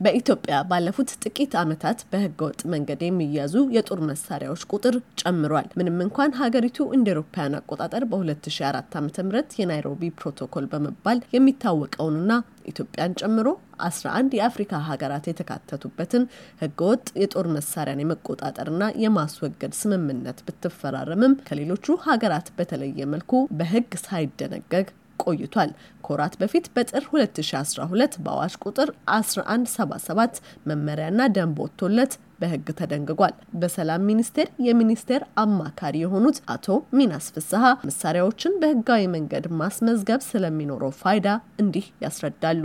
[0.00, 7.08] በኢትዮጵያ ባለፉት ጥቂት ዓመታት በህገወጥ መንገድ የሚያዙ የጦር መሳሪያዎች ቁጥር ጨምሯል። ምንም እንኳን ሀገሪቱ እንደ
[7.14, 12.32] አውሮፓውያን አቆጣጠር በ2004 ዓ ም የናይሮቢ ፕሮቶኮል በመባል የሚታወቀውንና
[12.70, 13.48] ኢትዮጵያን ጨምሮ
[13.84, 16.24] 11 የአፍሪካ ሀገራት የተካተቱበትን
[16.62, 24.88] ህገወጥ የጦር መሳሪያን የመቆጣጠርና የማስወገድ ስምምነት ብትፈራረምም ከሌሎቹ ሀገራት በተለየ መልኩ በህግ ሳይደነገግ
[25.22, 25.70] ቆይቷል።
[26.04, 30.38] ከወራት በፊት በጥር 2012 በአዋጅ ቁጥር 1177
[30.68, 36.66] መመሪያና ደንብ ወጥቶለት በህግ ተደንግጓል። በሰላም ሚኒስቴር የሚኒስቴር አማካሪ የሆኑት አቶ
[36.98, 41.28] ሚናስ ፍስሀ መሳሪያዎችን በህጋዊ መንገድ ማስመዝገብ ስለሚኖረው ፋይዳ
[41.62, 42.62] እንዲህ ያስረዳሉ።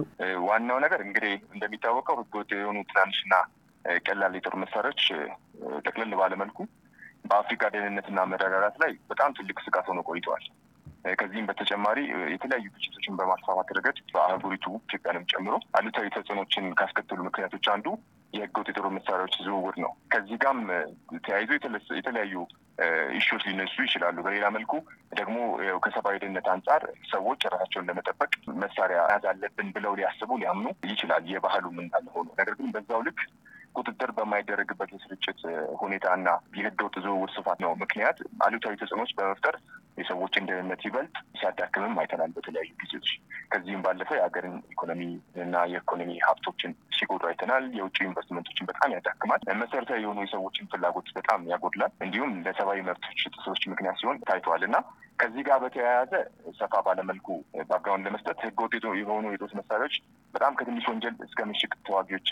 [0.48, 3.34] ዋናው ነገር እንግዲህ እንደሚታወቀው ህገወጥ የሆኑ ትናንሽና
[4.06, 5.04] ቀላል የጦር መሳሪያዎች
[5.86, 6.60] ጠቅለል ባለመልኩ
[7.26, 10.46] በአፍሪካ ደህንነትና መረጋጋት ላይ በጣም ትልቅ ስጋት ሆኖ ቆይተዋል።
[11.14, 12.00] ከዚህም በተጨማሪ
[12.34, 17.88] የተለያዩ ግጭቶችን በማስፋፋት ረገድ በአህጉሪቱ ኢትዮጵያንም ጨምሮ አሉታዊ ተጽዕኖችን ካስከተሉ ምክንያቶች አንዱ
[18.34, 20.60] የህገወጥ የጦር መሳሪያዎች ዝውውር ነው። ከዚህ ጋም
[21.26, 21.50] ተያይዞ
[21.98, 22.36] የተለያዩ
[23.18, 24.74] ኢሹዎች ሊነሱ ይችላሉ። በሌላ መልኩ
[25.14, 25.36] ደግሞ
[25.84, 28.32] ከሰብአዊ ደህንነት አንጻር ሰዎች ራሳቸውን ለመጠበቅ
[28.64, 33.20] መሳሪያ ያዝ አለብን ብለው ሊያስቡ ሊያምኑ ይችላል። የባህሉም እንዳለ ሆኖ ነገር ግን በዛው ልክ
[33.76, 35.40] ቁጥጥር በማይደረግበት የስርጭት
[35.80, 39.56] ሁኔታና የህገወጥ ዝውውር ስፋት ነው ምክንያት አሉታዊ ተጽዕኖች በመፍጠር
[39.98, 43.10] የሰዎችን ደህንነት ይበልጥ ሲያዳክምም አይተናል በተለያዩ ጊዜዎች።
[43.54, 45.02] ከዚህም ባለፈ የሀገርን ኢኮኖሚ
[45.44, 51.94] እና የኢኮኖሚ ሀብቶችን ሲጎዱ አይተናል። የውጭ ኢንቨስትመንቶችን በጣም ያዳክማል። መሰረታዊ የሆኑ የሰዎችን ፍላጎት በጣም ያጎድላል።
[52.06, 54.76] እንዲሁም ለሰብአዊ መብቶች ጥሰቶች ምክንያት ሲሆን ታይተዋል እና
[55.20, 56.12] ከዚህ ጋር በተያያዘ
[56.60, 57.28] ሰፋ ባለ መልኩ
[57.70, 59.96] background ለመስጠት ህገወጥ የሆኑ የጦር መሳሪያዎች
[60.34, 62.30] በጣም ከትንሽ ወንጀል እስከ ምሽግ ተዋጊዎች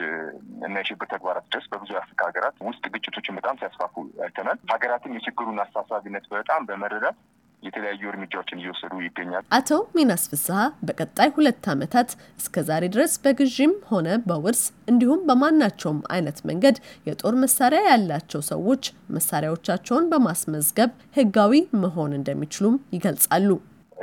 [0.65, 3.95] እና የሽብር ተግባራት ድረስ በብዙ የአፍሪካ ሀገራት ውስጥ ግጭቶችን በጣም ሲያስፋፉ
[4.25, 7.17] አይተናል። ሀገራትም የችግሩን አሳሳቢነት በጣም በመረዳት
[7.63, 12.09] የተለያዩ እርምጃዎችን እየወሰዱ ይገኛል። አቶ ሚናስ ፍስሀ በቀጣይ ሁለት ዓመታት
[12.39, 16.77] እስከ ዛሬ ድረስ በግዥም ሆነ በውርስ እንዲሁም በማናቸውም አይነት መንገድ
[17.09, 18.83] የጦር መሳሪያ ያላቸው ሰዎች
[19.17, 23.49] መሳሪያዎቻቸውን በማስመዝገብ ህጋዊ መሆን እንደሚችሉም ይገልጻሉ።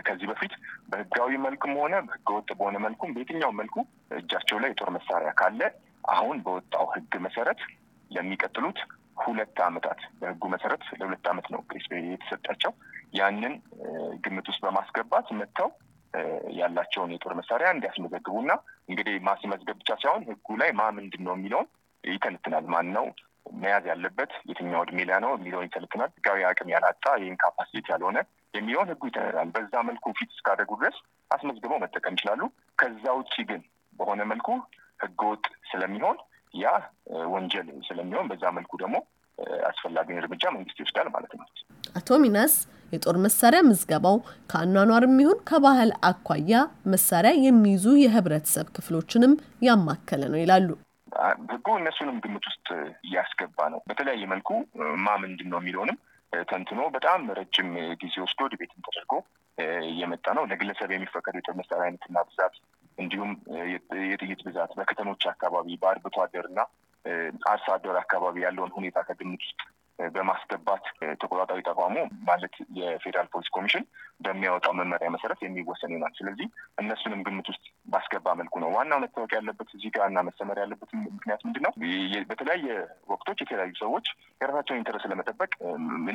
[0.07, 0.53] ከዚህ በፊት
[0.91, 3.77] በህጋዊ መልኩም ሆነ በህገወጥ በሆነ መልኩም በየትኛው መልኩ
[4.19, 5.61] እጃቸው ላይ የጦር መሳሪያ ካለ
[6.13, 7.61] አሁን በወጣው ህግ መሰረት
[8.11, 8.79] ለሚቀጥሉት
[9.21, 12.73] ሁለት ዓመታት በህጉ መሰረት ለሁለት ዓመት ነው grace የተሰጣቸው።
[13.19, 13.55] ያንን
[14.25, 15.69] ግምት ውስጥ በማስገባት መጥተው
[16.59, 18.51] ያላቸውን የጦር መሳሪያ እንዲያስመዘግቡና
[18.89, 21.69] እንግዲህ ማስመዝገብ ብቻ ሳይሆን ህጉ ላይ ማ ምንድን ነው የሚለውን
[22.05, 23.07] ይተነትናል። ማን ነው
[23.61, 28.19] መያዝ ያለበት የትኛው እድሜ ላይ ነው የሚለውን ይተነትናል። ህጋዊ አቅም ያላጣ ይህን capacity ያልሆነ
[28.55, 30.97] የሚለውን ህጉ ይተነትናል። በዛ መልኩ fit እስካደረጉ ድረስ
[31.31, 32.43] አስመዝግበው መጠቀም ይችላሉ።
[32.79, 33.63] ከዛ ውጭ ግን
[33.93, 34.49] በሆነ መልኩ
[35.01, 36.17] ህገወጥ ስለሚሆን
[36.55, 36.67] ያ
[37.33, 38.97] ወንጀል ስለሚሆን በዛ መልኩ ደግሞ
[39.69, 41.47] አስፈላጊውን እርምጃ መንግስት ይወስዳል ማለት ነው።
[41.95, 42.55] አቶ ሚናስ
[42.93, 44.17] የጦር መሳሪያ ምዝገባው
[44.51, 46.61] ከአኗኗር የሚሆን ከባህል አኳያ
[46.93, 49.33] መሳሪያ የሚይዙ የህብረተሰብ ክፍሎችንም
[49.69, 50.69] ያማከለ ነው ይላሉ።
[51.53, 52.67] ህጉ እነሱንም ግምት ውስጥ
[53.07, 54.51] እያስገባ ነው። በተለያየ መልኩ
[55.05, 55.99] ማ ምንድን ነው የሚለውንም
[56.49, 57.69] ተንትኖ በጣም ረጅም
[58.03, 59.13] ጊዜ ወስዶ ዲቤትን ተደርጎ
[59.89, 62.57] እየመጣ ነው። ለግለሰብ የሚፈቀዱ የጦር መሳሪያ አይነትና ብዛት
[62.99, 63.33] እንዲሁም
[64.05, 66.61] የጥይት ብዛት በከተሞች አካባቢ በአርብቶ አደር እና
[67.51, 69.61] አርሶ አደር አካባቢ ያለውን ሁኔታ ከግምት ውስጥ
[69.99, 70.85] በማስገባት
[71.21, 71.95] ተቆጣጣሪ ተቋሙ
[72.29, 73.85] ማለት የፌዴራል ፖሊስ ኮሚሽን
[74.21, 76.47] በሚያወጣው መመሪያ መሰረት የሚወሰን ይሆናል። ስለዚህ
[76.83, 81.43] እነሱንም ግምት ውስጥ ባስገባ መልኩ ነው። ዋናው መታወቅ ያለበት እዚህ ጋር እና መሰመር ያለበት ምክንያት
[81.47, 81.73] ምንድን ነው?
[82.31, 82.67] በተለያየ
[83.09, 84.07] ወቅቶች የተለያዩ ሰዎች
[84.41, 85.53] የራሳቸውን interest ለመጠበቅ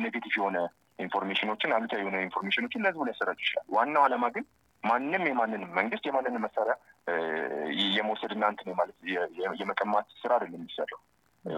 [0.04, 0.58] negative የሆነ
[0.98, 4.44] information ኦችን፣ አሉታዊ የሆነ information ኦችን ለህዝቡ ሊያሰራጩ ይችላል። ዋናው ዓላማ ግን
[4.84, 6.74] ማንም የማንንም መንግስት የማንንም መሳሪያ
[7.94, 8.96] የመውሰድና እንትን ማለት
[9.60, 11.00] የመቀማት ስራ አይደለም የሚሰራው።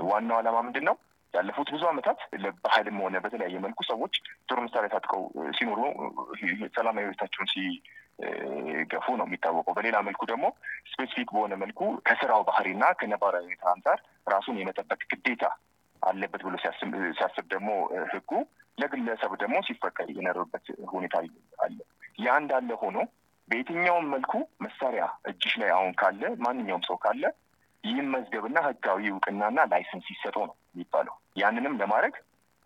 [0.07, 0.97] ዋናው ዓላማ ምንድን ነው?
[1.35, 2.19] ያለፉት ብዙ ዓመታት
[2.57, 4.15] በኃይልም ሆነ በተለያየ መልኩ ሰዎች
[4.49, 5.23] ጦር መሳሪያ ታጥቀው
[5.59, 5.81] ሲኖሩ
[6.77, 10.47] ሰላማዊ ህይወታቸውን ሲገፉ ነው የሚታወቀው። በሌላ መልኩ ደግሞ
[10.93, 15.45] specific በሆነ መልኩ ከስራው ባህሪና ከነባራዊ ሁኔታ አንጻር ራሱን የመጠበቅ ግዴታ
[16.03, 17.69] አለበት ብሎ ሲያስብ ደግሞ
[18.13, 18.31] ህጉ
[18.79, 21.15] ለግለሰብ ደግሞ ሲፈቀድ የነበረበት ሁኔታ
[21.65, 21.79] አለ።
[22.19, 22.99] ያ እንዳለ ሆኖ
[23.49, 24.33] በየትኛውም መልኩ
[24.65, 27.23] መሳሪያ እጅሽ ላይ አሁን ካለ ማንኛውም ሰው ካለ
[27.85, 32.15] ይህም መዝገብና ህጋዊ እውቅናና license ይሰጠው ነው የሚባለው። ያንንም ለማድረግ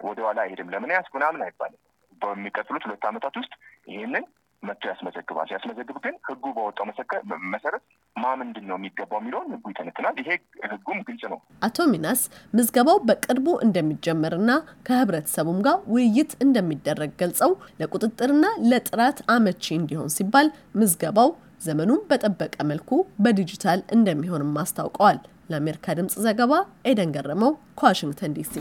[0.00, 1.80] ወደኋላ አይሄድም። ለምን ያስ ምናምን አይባልም።
[2.22, 3.52] በሚቀጥሉት ሁለት ዓመታት ውስጥ
[3.86, 4.24] ይህንን
[4.62, 6.84] መጥቶ ያስመዘግባል። ሲያስመዘግብ ግን ህጉ በወጣው
[7.52, 7.82] መሰረት
[8.16, 10.30] ማ ምንድን ነው የሚገባው የሚለውን ህጉ ይተነትናል። ይሄ
[10.72, 12.22] ህጉም ግልጽ ነው። አቶ ሚናስ
[12.54, 14.50] ምዝገባው በቅርቡ እንደሚጀመርና
[14.88, 21.30] ከህብረተሰቡም ጋር ውይይት እንደሚደረግ ገልጸው ለቁጥጥርና ለጥራት አመቺ እንዲሆን ሲባል ምዝገባው
[21.62, 22.90] ዘመኑን በጠበቀ መልኩ
[23.24, 25.18] በዲጂታል እንደሚሆንም አስታውቀዋል።
[25.50, 26.52] ለአሜሪካ ድምጽ ዘገባ
[26.90, 28.54] ኤደን ገረመው ከዋሽንግተን ዲሲ